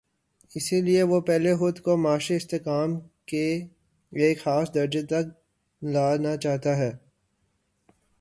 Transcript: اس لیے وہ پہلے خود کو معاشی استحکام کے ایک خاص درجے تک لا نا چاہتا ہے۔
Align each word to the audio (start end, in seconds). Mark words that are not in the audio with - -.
اس 0.55 0.71
لیے 0.73 1.03
وہ 1.03 1.21
پہلے 1.21 1.55
خود 1.55 1.79
کو 1.79 1.97
معاشی 1.97 2.35
استحکام 2.35 2.99
کے 3.25 3.45
ایک 4.11 4.43
خاص 4.43 4.73
درجے 4.73 5.03
تک 5.03 5.25
لا 5.81 6.15
نا 6.15 6.35
چاہتا 6.37 6.77
ہے۔ 6.77 6.91